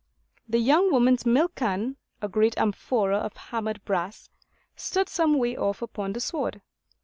The 0.49 0.57
young 0.57 0.91
woman's 0.91 1.27
milk 1.27 1.53
can, 1.53 1.95
a 2.23 2.27
great 2.27 2.57
amphora 2.57 3.17
of 3.19 3.37
hammered 3.37 3.85
brass, 3.85 4.31
stood 4.75 5.07
some 5.07 5.37
way 5.37 5.55
off 5.55 5.79
upon 5.83 6.13
the 6.13 6.19
sward. 6.19 6.63